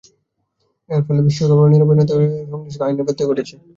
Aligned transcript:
এর 0.89 1.01
ফলে 1.05 1.21
বিস্ময়করভাবে 1.25 1.71
নীরবেনিভৃতে 1.71 2.15
সংশ্লিষ্ট 2.51 2.81
আইনের 2.83 3.05
ব্যত্যয় 3.07 3.29
ঘটেছে। 3.29 3.55